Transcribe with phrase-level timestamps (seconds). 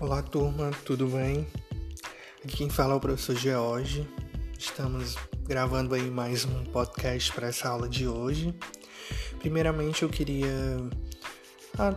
[0.00, 1.46] Olá turma, tudo bem?
[2.42, 4.08] Aqui quem fala é o professor George.
[4.58, 5.14] Estamos
[5.46, 8.54] gravando aí mais um podcast para essa aula de hoje.
[9.40, 10.48] Primeiramente eu queria
[11.78, 11.94] ah,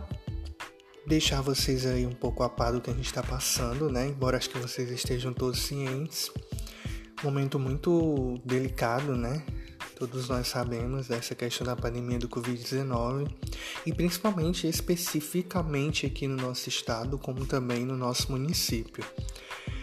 [1.06, 4.06] deixar vocês aí um pouco a par do que a gente está passando, né?
[4.06, 6.30] Embora acho que vocês estejam todos cientes.
[7.22, 9.42] Momento muito delicado, né?
[9.96, 13.30] Todos nós sabemos dessa questão da pandemia do Covid-19
[13.86, 19.04] e principalmente especificamente aqui no nosso estado, como também no nosso município,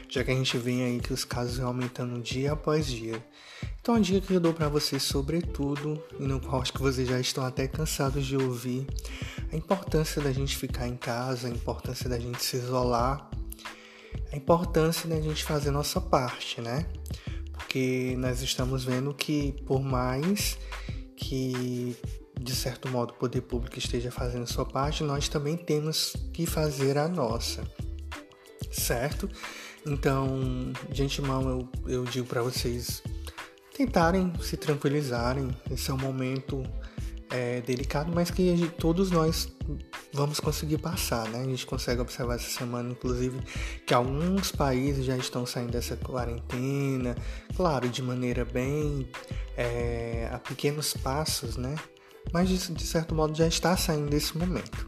[0.10, 3.24] já que a gente vê aí que os casos vão aumentando dia após dia.
[3.80, 7.08] Então, a dica que eu dou para vocês, sobretudo, e no qual acho que vocês
[7.08, 8.86] já estão até cansados de ouvir,
[9.52, 13.30] a importância da gente ficar em casa, a importância da gente se isolar,
[14.32, 16.86] a importância da gente fazer nossa parte, né?
[17.72, 20.58] Porque nós estamos vendo que, por mais
[21.16, 21.96] que
[22.38, 26.98] de certo modo o poder público esteja fazendo sua parte, nós também temos que fazer
[26.98, 27.64] a nossa,
[28.70, 29.30] certo?
[29.86, 33.02] Então, de antemão, eu, eu digo para vocês
[33.74, 35.56] tentarem se tranquilizarem.
[35.72, 36.64] Esse é um momento
[37.32, 39.48] é, delicado, mas que todos nós
[40.14, 41.40] vamos conseguir passar, né?
[41.40, 43.40] A gente consegue observar essa semana, inclusive,
[43.86, 47.16] que alguns países já estão saindo dessa quarentena,
[47.56, 49.10] claro, de maneira bem
[49.56, 51.76] é, a pequenos passos, né?
[52.34, 54.86] Mas de, de certo modo já está saindo desse momento.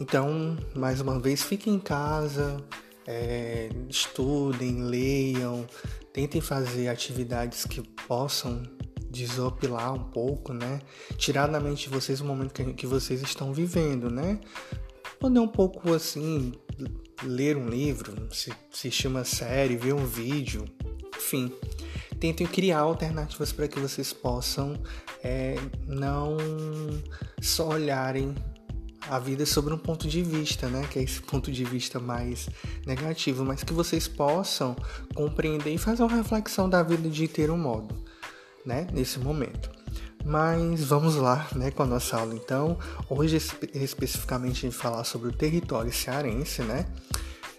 [0.00, 2.64] Então, mais uma vez, fiquem em casa,
[3.06, 5.66] é, estudem, leiam,
[6.12, 8.62] tentem fazer atividades que possam
[9.10, 10.80] desopilar um pouco, né?
[11.16, 14.40] Tirar da mente de vocês o momento que, que vocês estão vivendo, né?
[15.18, 16.52] Poder um pouco assim,
[17.22, 20.64] ler um livro, assistir uma série, ver um vídeo,
[21.16, 21.52] enfim.
[22.20, 24.78] Tentem criar alternativas para que vocês possam
[25.22, 25.56] é,
[25.86, 26.36] não
[27.40, 28.34] só olharem
[29.08, 30.86] a vida sobre um ponto de vista, né?
[30.90, 32.48] Que é esse ponto de vista mais
[32.86, 34.76] negativo, mas que vocês possam
[35.14, 38.07] compreender e fazer uma reflexão da vida de ter um modo
[38.68, 39.70] né, nesse momento.
[40.24, 42.78] Mas vamos lá, né, com a nossa aula então.
[43.08, 43.38] Hoje
[43.72, 46.84] especificamente a gente falar sobre o território cearense, né?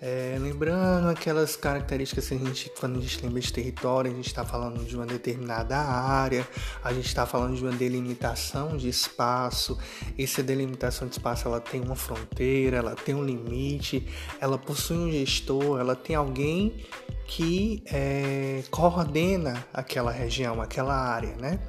[0.02, 4.28] É, lembrando aquelas características que a gente, quando a gente lembra de território, a gente
[4.28, 6.48] está falando de uma determinada área,
[6.82, 9.78] a gente está falando de uma delimitação de espaço.
[10.18, 14.08] Essa delimitação de espaço ela tem uma fronteira, ela tem um limite,
[14.40, 16.86] ela possui um gestor, ela tem alguém
[17.28, 21.60] que é, coordena aquela região, aquela área, né?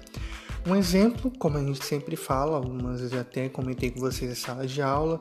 [0.66, 4.66] Um exemplo, como a gente sempre fala, algumas vezes até comentei com vocês em sala
[4.66, 5.20] de aula,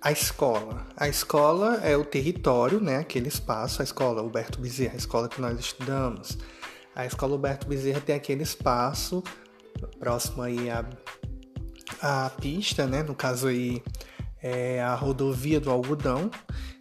[0.00, 0.86] a escola.
[0.96, 2.96] A escola é o território, né?
[2.96, 6.38] Aquele espaço, a escola Alberto Bezerra, a escola que nós estudamos.
[6.94, 9.22] A escola Alberto Bezerra tem aquele espaço
[9.98, 10.84] próximo aí à,
[12.00, 13.02] à pista, né?
[13.02, 13.82] No caso aí
[14.42, 16.30] é a rodovia do algodão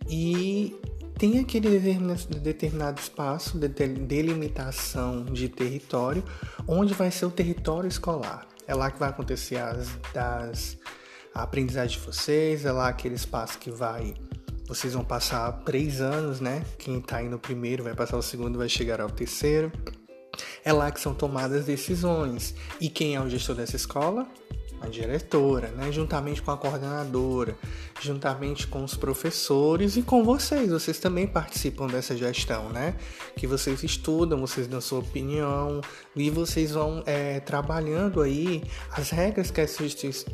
[0.09, 0.73] e
[1.17, 1.77] tem aquele
[2.39, 6.23] determinado espaço de delimitação de território
[6.65, 8.47] onde vai ser o território escolar.
[8.65, 10.77] É lá que vai acontecer as das
[11.33, 14.13] a aprendizagem de vocês, é lá aquele espaço que vai
[14.69, 16.63] vocês vão passar três anos, né?
[16.77, 19.71] Quem está aí no primeiro vai passar o segundo, vai chegar ao terceiro.
[20.63, 22.53] É lá que são tomadas decisões.
[22.79, 24.27] E quem é o gestor dessa escola?
[24.81, 27.57] A diretora, né, juntamente com a coordenadora,
[28.01, 30.69] juntamente com os professores e com vocês.
[30.69, 32.95] Vocês também participam dessa gestão, né?
[33.35, 35.81] Que vocês estudam, vocês dão sua opinião
[36.15, 39.83] e vocês vão é, trabalhando aí as regras que essa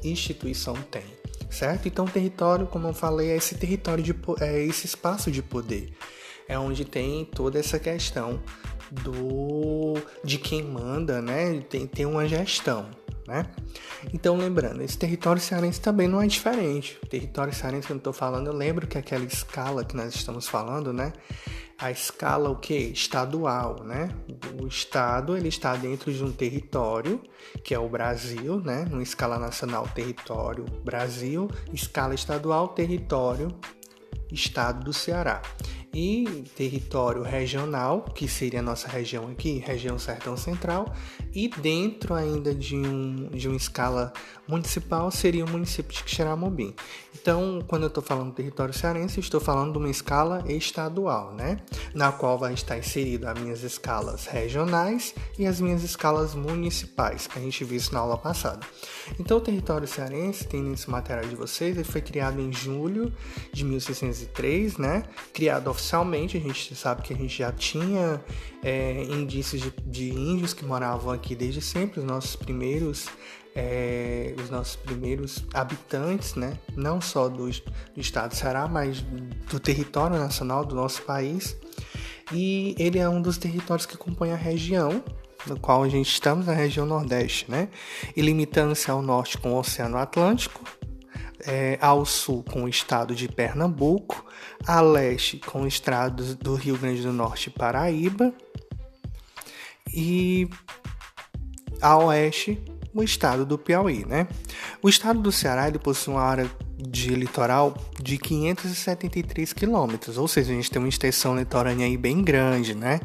[0.03, 1.06] instituição tem,
[1.50, 1.88] certo?
[1.88, 5.91] Então, território, como eu falei, é esse território de é esse espaço de poder,
[6.47, 8.41] é onde tem toda essa questão
[8.91, 11.59] do de quem manda, né?
[11.69, 12.89] Tem, tem uma gestão
[13.28, 13.46] né?
[14.13, 16.97] Então, lembrando, esse território cearense também não é diferente.
[17.03, 20.47] O território cearense que eu estou falando, eu lembro que aquela escala que nós estamos
[20.47, 21.12] falando, né?
[21.78, 22.74] A escala o que?
[22.74, 24.09] Estadual, né?
[24.62, 27.22] O estado ele está dentro de um território
[27.63, 28.86] que é o Brasil, né?
[28.90, 33.50] Numa escala nacional, território Brasil, escala estadual, território
[34.31, 35.42] estado do Ceará
[35.95, 40.94] e território regional, que seria a nossa região aqui, região Sertão Central,
[41.33, 44.12] e dentro ainda de, um, de uma escala
[44.45, 46.75] municipal seria o município de Xeramobim.
[47.13, 51.62] Então, quando eu estou falando território cearense, estou falando de uma escala estadual, né?
[51.94, 57.39] Na qual vai estar inserido as minhas escalas regionais e as minhas escalas municipais, que
[57.39, 58.68] a gente viu isso na aula passada.
[59.18, 63.13] Então, o território cearense, tem nesse material de vocês, ele foi criado em julho
[63.53, 65.03] de 1603, né?
[65.33, 68.20] Criado oficialmente oficialmente, a gente sabe que a gente já tinha
[68.64, 73.08] é, indícios de, de, índios que moravam aqui desde sempre, os nossos primeiros
[73.58, 76.58] é, os nossos primeiros habitantes, né?
[76.76, 77.62] Não só do, do
[77.96, 79.00] estado do Ceará, mas
[79.50, 81.56] do território nacional do nosso país.
[82.34, 85.02] E ele é um dos territórios que compõe a região
[85.48, 87.70] no qual a gente estamos, na região Nordeste, né?
[88.14, 90.62] E limitando-se ao norte com o Oceano Atlântico,
[91.47, 94.25] é, ao sul com o estado de Pernambuco,
[94.65, 98.33] a leste com o estado do Rio Grande do Norte e Paraíba,
[99.94, 100.50] e
[101.81, 102.62] a oeste
[102.94, 104.27] o estado do Piauí, né?
[104.81, 106.50] O estado do Ceará ele possui uma área
[106.88, 112.22] de litoral de 573 quilômetros, ou seja, a gente tem uma extensão litorânea aí bem
[112.22, 113.00] grande, né?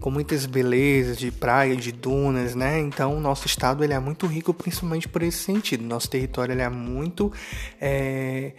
[0.00, 2.80] Com muitas belezas de praia, de dunas, né?
[2.80, 5.84] Então, o nosso estado ele é muito rico, principalmente por esse sentido.
[5.84, 7.32] Nosso território ele é muito
[7.80, 8.52] é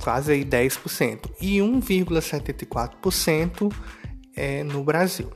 [0.01, 3.73] Quase aí 10%, e 1,74%
[4.35, 5.31] é no Brasil.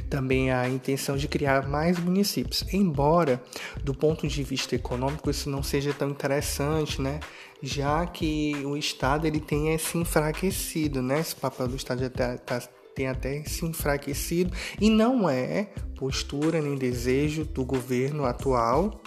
[0.09, 2.63] também a intenção de criar mais municípios.
[2.73, 3.41] Embora,
[3.83, 7.19] do ponto de vista econômico, isso não seja tão interessante, né?
[7.61, 11.19] Já que o estado ele tem se enfraquecido, né?
[11.19, 12.59] Esse papel do estado já está tá,
[12.93, 19.01] tem até se enfraquecido e não é postura nem desejo do governo atual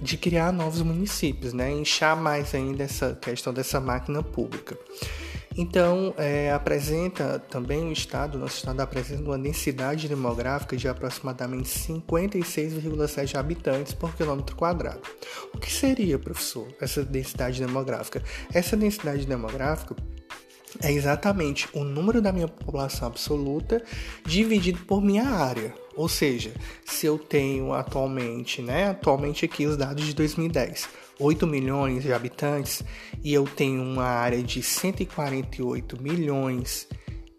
[0.00, 1.70] de criar novos municípios, né?
[1.70, 4.78] Inchar mais ainda essa questão dessa máquina pública.
[5.58, 13.36] Então, é, apresenta também o estado, nosso estado apresenta uma densidade demográfica de aproximadamente 56,7
[13.36, 15.00] habitantes por quilômetro quadrado.
[15.54, 18.22] O que seria, professor, essa densidade demográfica?
[18.52, 19.96] Essa densidade demográfica
[20.82, 23.82] é exatamente o número da minha população absoluta
[24.26, 25.85] dividido por minha área.
[25.96, 26.52] Ou seja,
[26.84, 30.88] se eu tenho atualmente, né, atualmente aqui os dados de 2010,
[31.18, 32.82] 8 milhões de habitantes
[33.24, 36.86] e eu tenho uma área de 148 milhões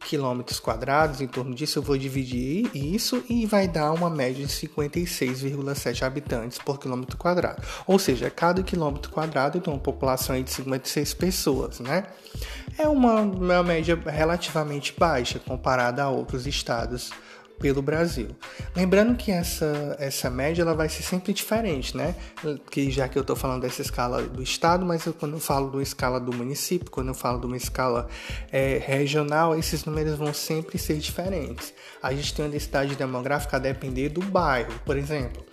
[0.07, 4.51] quilômetros quadrados, em torno disso eu vou dividir isso e vai dar uma média de
[4.51, 7.61] 56,7 habitantes por quilômetro quadrado.
[7.85, 12.05] Ou seja, cada quilômetro quadrado tem uma população de 56 pessoas, né?
[12.77, 17.11] É uma, uma média relativamente baixa comparada a outros estados
[17.59, 18.29] pelo Brasil.
[18.75, 22.15] Lembrando que essa, essa média ela vai ser sempre diferente, né?
[22.69, 25.69] Que já que eu estou falando dessa escala do estado, mas eu, quando eu falo
[25.69, 28.07] de uma escala do município, quando eu falo de uma escala
[28.51, 31.73] é, regional, esses números vão sempre ser diferentes.
[32.01, 35.45] A gente tem uma densidade demográfica a depender do bairro, por exemplo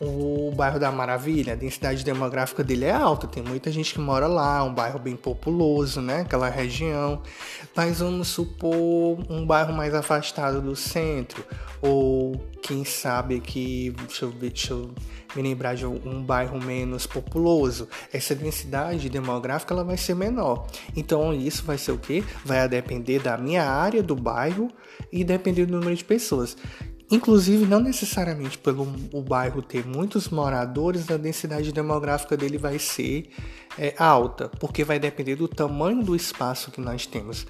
[0.00, 4.26] o bairro da Maravilha, a densidade demográfica dele é alta, tem muita gente que mora
[4.26, 6.20] lá, um bairro bem populoso, né?
[6.20, 7.20] Aquela região.
[7.74, 11.44] Mas vamos supor um bairro mais afastado do centro,
[11.82, 14.90] ou quem sabe que, deixa eu, ver, deixa eu
[15.34, 20.66] me lembrar de um bairro menos populoso, essa densidade demográfica ela vai ser menor.
[20.96, 22.24] Então isso vai ser o que?
[22.44, 24.70] Vai depender da minha área do bairro
[25.12, 26.56] e depender do número de pessoas.
[27.10, 33.30] Inclusive, não necessariamente pelo o bairro ter muitos moradores, a densidade demográfica dele vai ser
[33.78, 37.46] é, alta, porque vai depender do tamanho do espaço que nós temos.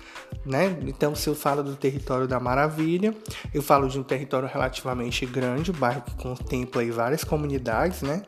[0.47, 0.79] Né?
[0.87, 3.13] Então, se eu falo do território da Maravilha,
[3.53, 8.23] eu falo de um território relativamente grande, um bairro que contempla aí várias comunidades, né?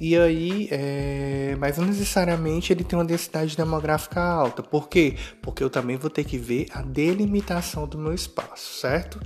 [0.00, 1.54] E aí, é...
[1.58, 4.62] mas não necessariamente ele tem uma densidade demográfica alta.
[4.62, 5.16] Por quê?
[5.42, 9.20] Porque eu também vou ter que ver a delimitação do meu espaço, certo?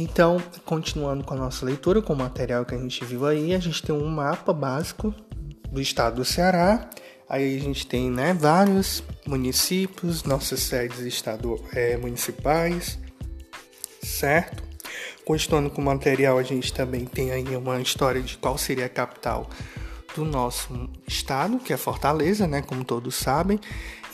[0.00, 3.58] Então, continuando com a nossa leitura, com o material que a gente viu aí, a
[3.58, 5.12] gente tem um mapa básico
[5.72, 6.88] do estado do Ceará.
[7.28, 12.96] Aí a gente tem né, vários municípios, nossas sedes estado, é, municipais,
[14.00, 14.62] certo?
[15.24, 18.88] Continuando com o material, a gente também tem aí uma história de qual seria a
[18.88, 19.50] capital
[20.14, 23.58] do nosso estado, que é Fortaleza, né, como todos sabem.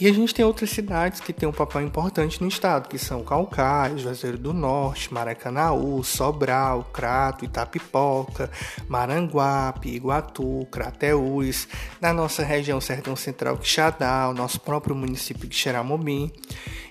[0.01, 3.23] E a gente tem outras cidades que têm um papel importante no estado, que são
[3.23, 8.51] Calcaia, Juazeiro do Norte, Maracanaú, Sobral, Crato, Itapipoca,
[8.89, 11.69] Maranguape, Iguatu, Crateús,
[12.01, 16.33] na nossa região Sertão Central, Quixadá, o nosso próprio município de Xeramobim.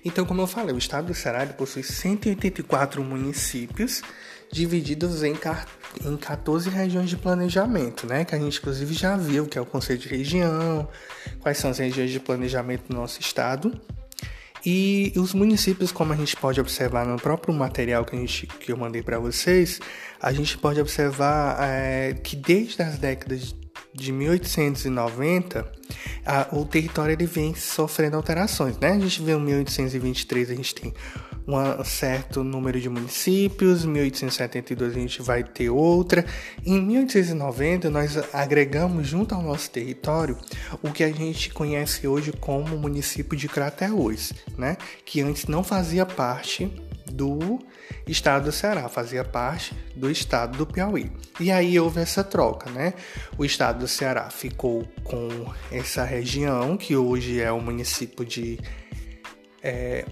[0.06, 4.02] Então, como eu falei, o estado do Ceará possui 184 municípios
[4.54, 5.34] divididos em,
[6.06, 8.24] em 14 regiões de planejamento, né?
[8.24, 10.88] Que a gente inclusive já viu, que é o conceito de região,
[11.40, 13.74] quais são as regiões de planejamento do nosso estado.
[14.66, 18.72] E os municípios, como a gente pode observar no próprio material que, a gente, que
[18.72, 19.82] eu mandei para vocês,
[20.22, 23.54] a gente pode observar é, que desde as décadas
[23.94, 25.70] de 1890,
[26.26, 28.92] a, o território ele vem sofrendo alterações, né?
[28.92, 30.94] A gente vê em 1823 a gente tem
[31.48, 36.26] um certo número de municípios, 1872 a gente vai ter outra.
[36.66, 40.38] Em 1890 nós agregamos junto ao nosso território
[40.82, 44.78] o que a gente conhece hoje como município de Crateús, né?
[45.06, 46.72] Que antes não fazia parte
[47.12, 47.60] do
[48.08, 51.12] estado do Ceará, fazia parte do estado do Piauí.
[51.40, 52.94] E aí houve essa troca, né?
[53.38, 55.30] O estado do Ceará ficou com
[55.72, 58.60] essa região, que hoje é o município de
[59.62, 60.06] é,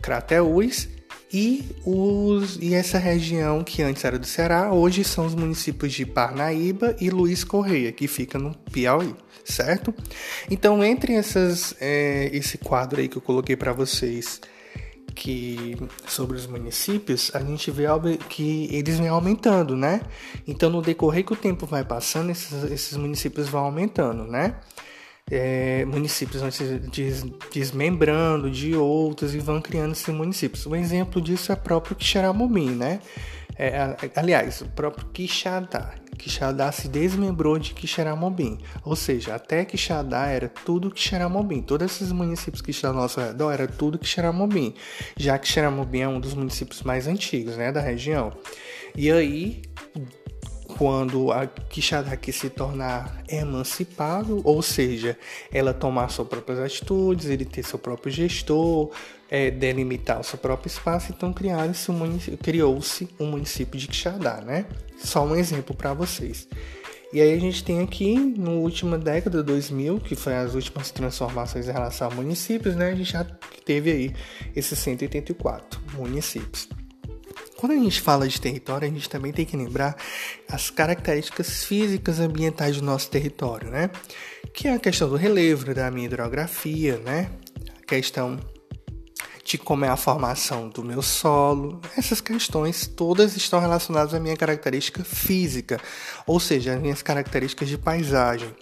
[0.00, 0.88] Crateús,
[1.32, 6.06] e, os, e essa região que antes era do Ceará, hoje são os municípios de
[6.06, 9.92] Parnaíba e Luiz Correia, que fica no Piauí, certo?
[10.48, 14.40] Então, entre essas, é, esse quadro aí que eu coloquei para vocês,
[15.16, 15.76] que
[16.06, 17.86] sobre os municípios, a gente vê
[18.28, 20.02] que eles vêm aumentando, né?
[20.46, 24.54] Então, no decorrer que o tempo vai passando, esses, esses municípios vão aumentando, né?
[25.28, 30.66] É, municípios vão se des, desmembrando de outros e vão criando esses municípios.
[30.66, 33.00] Um exemplo disso é o próprio Quixeramobim, né?
[33.58, 35.94] É, aliás, o próprio Quixadá.
[36.16, 41.60] Quixadá se desmembrou de Quixeramobim, ou seja, até Quixadá era tudo Quixeramobim.
[41.60, 44.74] Todos esses municípios que estão ao nosso redor era tudo Quixeramobim,
[45.16, 48.32] já que Quixeramobim é um dos municípios mais antigos, né, da região.
[48.96, 49.62] E aí,
[50.78, 55.18] quando a quis se tornar emancipado, ou seja,
[55.50, 58.90] ela tomar suas próprias atitudes, ele ter seu próprio gestor,
[59.30, 62.78] é, delimitar o seu próprio espaço, então criou-se um, criou
[63.18, 64.66] um município de Quixadá, né?
[64.98, 66.48] Só um exemplo para vocês.
[67.12, 71.68] E aí a gente tem aqui, no última década, 2000, que foi as últimas transformações
[71.68, 72.90] em relação a municípios, né?
[72.90, 73.24] A gente já
[73.64, 74.14] teve aí
[74.54, 76.68] esses 184 municípios.
[77.56, 79.96] Quando a gente fala de território, a gente também tem que lembrar
[80.48, 83.90] as características físicas ambientais do nosso território, né?
[84.52, 87.30] Que é a questão do relevo, da minha hidrografia, né?
[87.82, 88.38] A questão
[89.46, 91.80] de como é a formação do meu solo.
[91.96, 95.80] Essas questões todas estão relacionadas à minha característica física,
[96.26, 98.52] ou seja, às minhas características de paisagem.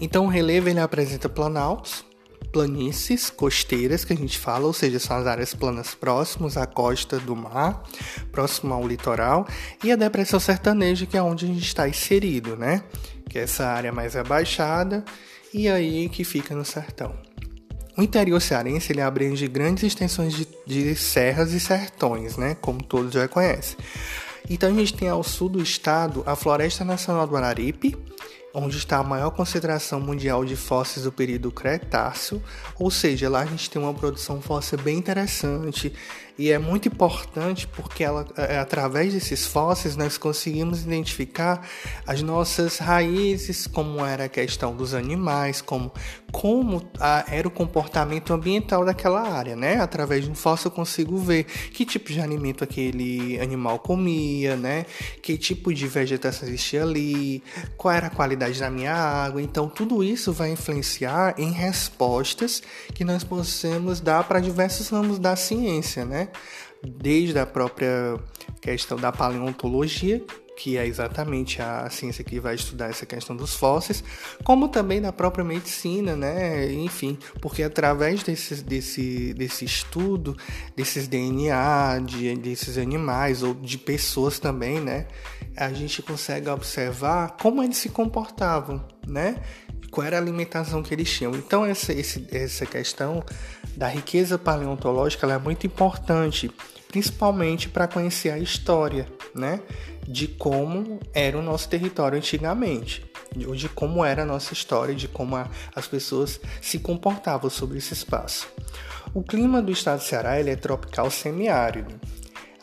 [0.00, 2.04] Então o relevo ele apresenta planaltos,
[2.52, 7.18] planícies costeiras que a gente fala, ou seja, são as áreas planas próximas à costa
[7.18, 7.82] do mar,
[8.30, 9.46] próximo ao litoral,
[9.82, 12.82] e a depressão sertaneja, que é onde a gente está inserido, né?
[13.28, 15.04] Que é essa área mais abaixada
[15.52, 17.14] e aí que fica no sertão.
[17.96, 22.56] O interior cearense ele abrange grandes extensões de, de serras e sertões, né?
[22.60, 23.76] Como todos já conhecem.
[24.50, 27.96] Então a gente tem ao sul do estado a Floresta Nacional do Araripe,
[28.54, 32.40] onde está a maior concentração mundial de fósseis do período Cretáceo,
[32.78, 35.92] ou seja, lá a gente tem uma produção fóssil bem interessante,
[36.36, 41.64] e é muito importante porque ela, é, através desses fósseis nós conseguimos identificar
[42.04, 45.92] as nossas raízes, como era a questão dos animais, como,
[46.32, 49.76] como a, era o comportamento ambiental daquela área, né?
[49.80, 54.86] Através de um fóssil eu consigo ver que tipo de alimento aquele animal comia, né?
[55.22, 57.44] Que tipo de vegetação existia ali,
[57.76, 59.40] qual era a qualidade da minha água.
[59.40, 62.60] Então tudo isso vai influenciar em respostas
[62.92, 66.23] que nós possamos dar para diversos ramos da ciência, né?
[66.82, 68.18] Desde a própria
[68.60, 70.22] questão da paleontologia,
[70.56, 74.04] que é exatamente a ciência que vai estudar essa questão dos fósseis,
[74.44, 76.72] como também da própria medicina, né?
[76.72, 80.36] Enfim, porque através desse, desse, desse estudo,
[80.76, 85.06] desses DNA, de, desses animais ou de pessoas também, né?
[85.56, 89.42] A gente consegue observar como eles se comportavam, né?
[89.90, 91.34] Qual era a alimentação que eles tinham.
[91.34, 93.24] Então, essa, essa questão
[93.76, 96.50] da riqueza paleontológica é muito importante,
[96.88, 99.60] principalmente para conhecer a história, né?
[100.06, 105.34] De como era o nosso território antigamente, de como era a nossa história, de como
[105.36, 108.48] a, as pessoas se comportavam sobre esse espaço.
[109.14, 111.94] O clima do estado do Ceará é tropical semiárido.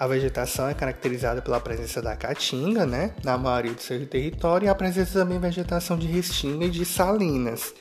[0.01, 4.67] A vegetação é caracterizada pela presença da caatinga, né, na maioria do seu território, e
[4.67, 7.72] a presença também de vegetação de restinga e de salinas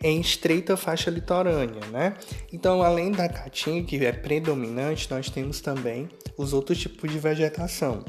[0.00, 2.14] em estreita faixa litorânea, né?
[2.52, 8.04] Então, além da caatinga, que é predominante, nós temos também os outros tipos de vegetação.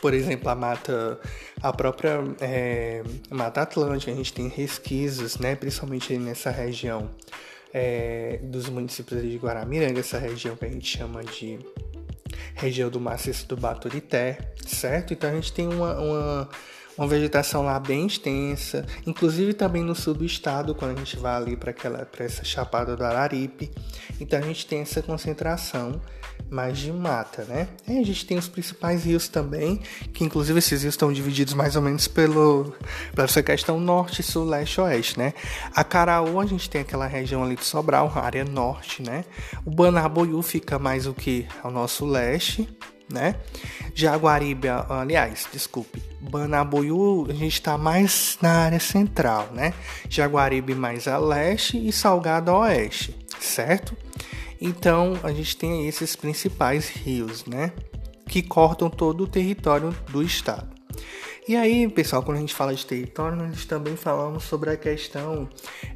[0.00, 1.18] Por exemplo, a mata,
[1.60, 5.56] a própria é, mata atlântica, a gente tem resquícios, né?
[5.56, 7.10] Principalmente nessa região
[7.74, 11.58] é, dos municípios de Guaramiranga, essa região que a gente chama de
[12.54, 15.12] região do maciço do Baturité, certo?
[15.12, 16.48] Então a gente tem uma, uma,
[16.98, 21.34] uma, vegetação lá bem extensa, inclusive também no sul do estado, quando a gente vai
[21.34, 21.74] ali para
[22.24, 23.70] essa chapada do Araripe.
[24.20, 26.00] Então a gente tem essa concentração
[26.52, 27.68] mais de mata, né?
[27.88, 29.80] E a gente tem os principais rios também,
[30.12, 32.74] que inclusive esses rios estão divididos mais ou menos pelo
[33.14, 35.32] pela essa questão norte, sul, leste, oeste, né?
[35.74, 39.24] A Caraú a gente tem aquela região ali de Sobral, área norte, né?
[39.64, 42.68] O Banaboiú fica mais o que ao nosso leste,
[43.10, 43.36] né?
[43.94, 49.72] Jaguaribe, aliás, desculpe, Banaboiú a gente está mais na área central, né?
[50.08, 53.96] Jaguaribe mais a leste e Salgado a oeste, certo?
[54.64, 57.72] Então a gente tem esses principais rios, né?
[58.28, 60.68] Que cortam todo o território do estado.
[61.46, 65.48] E aí, pessoal, quando a gente fala de território, nós também falamos sobre a questão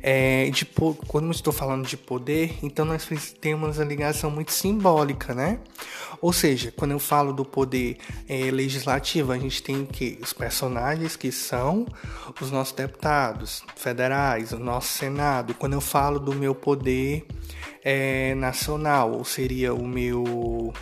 [0.02, 0.66] é, de
[1.06, 3.06] quando estou falando de poder, então nós
[3.40, 5.60] temos a ligação muito simbólica, né?
[6.20, 7.96] Ou seja, quando eu falo do poder
[8.28, 11.86] é, legislativo, a gente tem que os personagens que são
[12.40, 15.54] os nossos deputados federais, o nosso Senado.
[15.54, 17.24] Quando eu falo do meu poder
[17.84, 20.74] é, nacional, ou seria o meu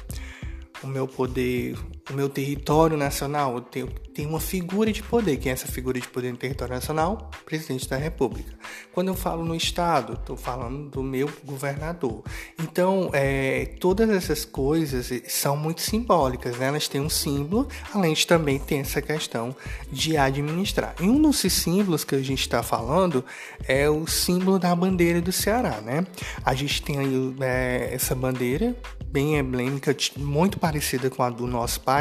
[0.83, 1.77] o meu poder,
[2.11, 5.39] o meu território nacional, eu tenho, tem uma figura de poder.
[5.39, 7.31] Quem é essa figura de poder no território nacional?
[7.47, 8.53] Presidente da República.
[8.93, 12.23] Quando eu falo no Estado, estou falando do meu governador.
[12.59, 16.67] Então, é, todas essas coisas são muito simbólicas, né?
[16.67, 19.57] elas têm um símbolo, além de também ter essa questão
[19.91, 20.95] de administrar.
[21.01, 23.25] E um desses símbolos que a gente está falando
[23.67, 25.81] é o símbolo da bandeira do Ceará.
[25.81, 26.07] Né?
[26.45, 28.77] A gente tem aí é, essa bandeira
[29.15, 31.94] bem emblêmica, muito parecida com a do nosso país,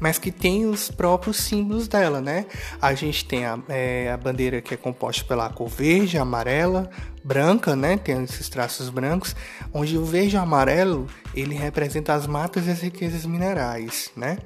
[0.00, 2.46] mas que tem os próprios símbolos dela, né?
[2.80, 6.90] A gente tem a, é, a bandeira que é composta pela cor verde, amarela,
[7.22, 7.96] branca, né?
[7.96, 9.34] Tem esses traços brancos,
[9.72, 14.38] onde o verde e o amarelo ele representa as matas e as riquezas minerais, né?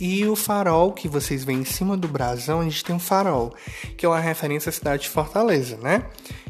[0.00, 3.54] E o farol que vocês veem em cima do brasão, a gente tem um farol,
[3.96, 6.04] que é uma referência à cidade de Fortaleza, né?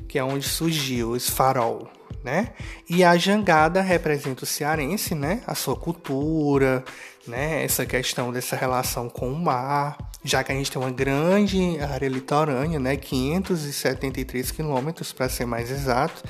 [0.06, 1.88] Que é onde surgiu esse farol,
[2.22, 2.50] né?
[2.90, 5.42] E a jangada representa o cearense, né?
[5.46, 6.84] A sua cultura,
[7.28, 7.64] né?
[7.64, 12.08] Essa questão dessa relação com o mar, já que a gente tem uma grande área
[12.08, 12.96] litorânea, né?
[12.96, 16.22] 573 quilômetros para ser mais exato.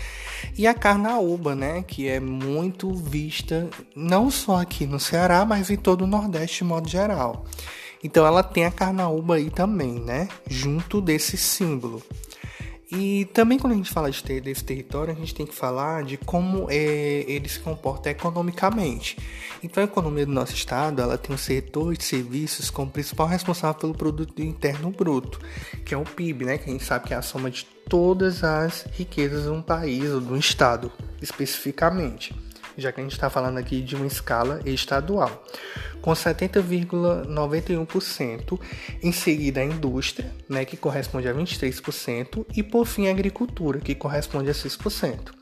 [0.57, 1.83] E a carnaúba, né?
[1.87, 6.65] Que é muito vista não só aqui no Ceará, mas em todo o Nordeste de
[6.65, 7.45] modo geral.
[8.03, 10.29] Então ela tem a carnaúba aí também, né?
[10.47, 12.03] Junto desse símbolo.
[12.90, 16.05] E também quando a gente fala de ter, desse território, a gente tem que falar
[16.05, 19.18] de como é, ele se comporta economicamente.
[19.62, 23.79] Então a economia do nosso estado ela tem um setor de serviços como principal responsável
[23.79, 25.38] pelo produto interno bruto,
[25.85, 26.59] que é o PIB, né?
[26.59, 30.11] Que a gente sabe que é a soma de todas as riquezas de um país
[30.11, 32.35] ou de um estado, especificamente
[32.79, 35.45] já que a gente está falando aqui de uma escala estadual,
[36.01, 38.59] com 70,91%,
[39.03, 43.97] em seguida a indústria, né, que corresponde a 23%, e por fim a agricultura, que
[43.97, 45.33] corresponde a 6%.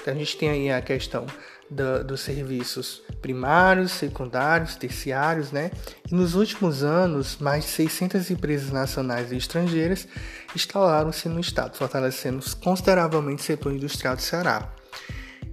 [0.00, 1.26] Então a gente tem aí a questão
[1.70, 5.70] da, dos serviços primários, secundários, terciários, né?
[6.10, 10.06] E nos últimos anos, mais de 600 empresas nacionais e estrangeiras
[10.54, 14.72] instalaram-se no estado, fortalecendo consideravelmente o setor industrial do Ceará.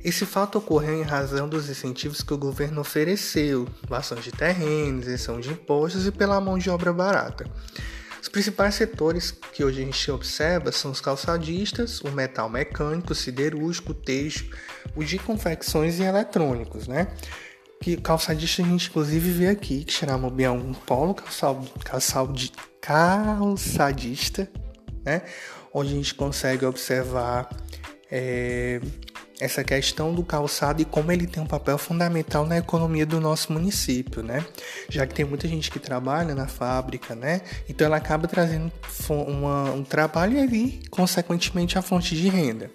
[0.03, 5.39] Esse fato ocorreu em razão dos incentivos que o governo ofereceu, doação de terrenos, isenção
[5.39, 7.49] de impostos e pela mão de obra barata.
[8.21, 13.91] Os principais setores que hoje a gente observa são os calçadistas, o metal mecânico, siderúrgico,
[13.91, 14.49] o teixo,
[14.93, 17.07] o de confecções e eletrônicos, né?
[17.81, 22.33] Que calçadista a gente inclusive vê aqui, que chama bem um polo calçado, calçado,
[22.81, 24.49] calçadista,
[25.05, 25.21] né?
[25.73, 27.49] Onde a gente consegue observar
[28.09, 28.79] é,
[29.43, 33.51] essa questão do calçado e como ele tem um papel fundamental na economia do nosso
[33.51, 34.45] município, né?
[34.87, 37.41] Já que tem muita gente que trabalha na fábrica, né?
[37.67, 38.71] Então ela acaba trazendo
[39.09, 42.71] uma, um trabalho ali, consequentemente, a fonte de renda.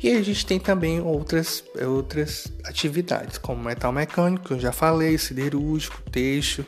[0.00, 6.00] E a gente tem também outras, outras atividades, como metal mecânico, eu já falei, siderúrgico,
[6.12, 6.64] teixo,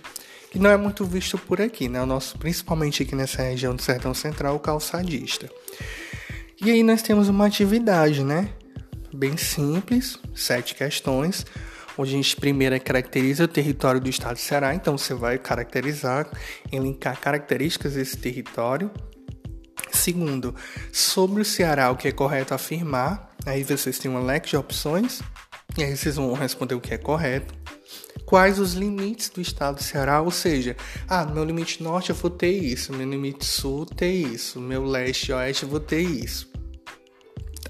[0.50, 2.02] que não é muito visto por aqui, né?
[2.02, 5.48] O nosso, principalmente aqui nessa região do Sertão Central, o calçadista.
[6.60, 8.50] E aí nós temos uma atividade, né?
[9.12, 11.44] Bem simples, sete questões,
[11.96, 16.30] onde a gente primeiro caracteriza o território do estado do Ceará, então você vai caracterizar,
[16.70, 18.90] elencar características desse território.
[19.92, 20.54] Segundo,
[20.92, 25.20] sobre o Ceará, o que é correto afirmar, aí vocês têm um leque de opções,
[25.76, 27.54] e aí vocês vão responder o que é correto.
[28.24, 30.76] Quais os limites do estado do Ceará, ou seja,
[31.08, 35.30] ah, meu limite norte eu vou ter isso, meu limite sul ter isso, meu leste
[35.30, 36.48] e oeste eu vou ter isso.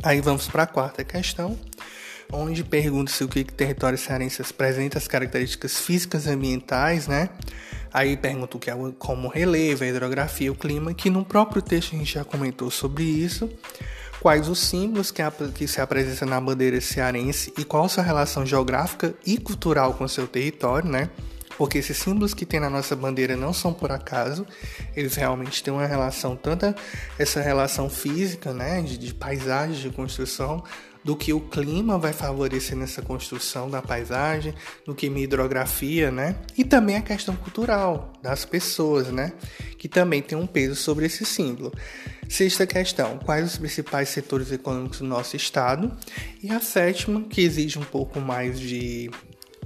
[0.03, 1.59] Aí vamos para a quarta questão.
[2.33, 7.29] onde pergunta-se o que, que território cearense apresenta as características físicas e ambientais, né?
[7.93, 11.95] Aí pergunta o que é como relevo, a hidrografia, o clima, que no próprio texto
[11.95, 13.51] a gente já comentou sobre isso.
[14.21, 15.23] Quais os símbolos que,
[15.55, 20.29] que se apresentam na bandeira cearense e qual sua relação geográfica e cultural com seu
[20.29, 21.11] território, né?
[21.61, 24.47] Porque esses símbolos que tem na nossa bandeira não são por acaso,
[24.97, 26.75] eles realmente têm uma relação, tanto
[27.19, 30.65] essa relação física, né, de, de paisagem, de construção,
[31.05, 34.55] do que o clima vai favorecer nessa construção da paisagem,
[34.87, 36.37] do que a hidrografia, né?
[36.57, 39.35] E também a questão cultural das pessoas, né?
[39.77, 41.73] Que também tem um peso sobre esse símbolo.
[42.27, 45.91] Sexta questão: quais os principais setores econômicos do nosso estado?
[46.43, 49.11] E a sétima, que exige um pouco mais de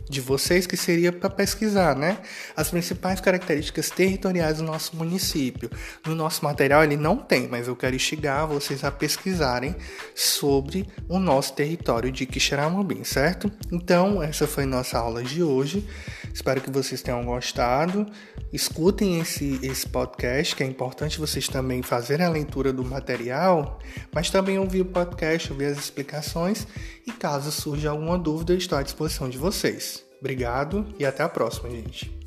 [0.09, 2.19] de vocês que seria para pesquisar, né?
[2.57, 5.71] As principais características territoriais do nosso município.
[6.07, 9.75] No nosso material ele não tem, mas eu quero instigar vocês a pesquisarem
[10.15, 13.51] sobre o nosso território de Quixeramobim, certo?
[13.73, 15.87] Então, essa foi nossa aula de hoje.
[16.35, 18.05] Espero que vocês tenham gostado.
[18.53, 23.79] Escutem esse, esse podcast, que é importante vocês também fazerem a leitura do material,
[24.13, 26.67] mas também ouvir o podcast, ouvir as explicações
[27.07, 30.05] e caso surja alguma dúvida, estou à disposição de vocês.
[30.19, 32.24] Obrigado e até a próxima, gente.